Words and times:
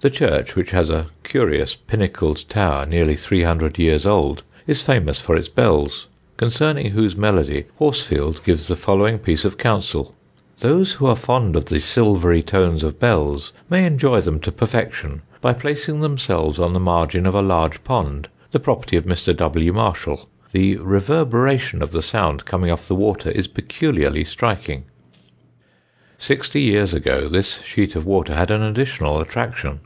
The 0.00 0.10
church, 0.10 0.54
which 0.54 0.72
has 0.72 0.90
a 0.90 1.06
curious 1.22 1.74
pinnacled 1.76 2.46
tower 2.50 2.84
nearly 2.84 3.16
300 3.16 3.78
years 3.78 4.04
old, 4.06 4.42
is 4.66 4.82
famous 4.82 5.18
for 5.18 5.34
its 5.34 5.48
bells, 5.48 6.08
concerning 6.36 6.90
whose 6.90 7.16
melody 7.16 7.64
Horsfield 7.76 8.44
gives 8.44 8.66
the 8.68 8.76
following 8.76 9.18
piece 9.18 9.46
of 9.46 9.56
counsel: 9.56 10.14
"Those 10.58 10.92
who 10.92 11.06
are 11.06 11.16
fond 11.16 11.56
of 11.56 11.64
the 11.64 11.80
silvery 11.80 12.42
tones 12.42 12.84
of 12.84 13.00
bells, 13.00 13.54
may 13.70 13.86
enjoy 13.86 14.20
them 14.20 14.40
to 14.40 14.52
perfection, 14.52 15.22
by 15.40 15.54
placing 15.54 16.02
themselves 16.02 16.60
on 16.60 16.74
the 16.74 16.78
margin 16.80 17.24
of 17.24 17.34
a 17.34 17.40
large 17.40 17.82
pond, 17.82 18.28
the 18.50 18.60
property 18.60 18.98
of 18.98 19.06
Mr. 19.06 19.34
W. 19.34 19.72
Marshall; 19.72 20.28
the 20.52 20.76
reverberation 20.76 21.82
of 21.82 21.92
the 21.92 22.02
sound, 22.02 22.44
coming 22.44 22.70
off 22.70 22.86
the 22.88 22.94
water, 22.94 23.30
is 23.30 23.48
peculiarly 23.48 24.24
striking." 24.26 24.84
Sixty 26.18 26.60
years 26.60 26.92
ago 26.92 27.26
this 27.26 27.62
sheet 27.62 27.96
of 27.96 28.04
water 28.04 28.34
had 28.34 28.50
an 28.50 28.62
additional 28.62 29.18
attraction. 29.22 29.80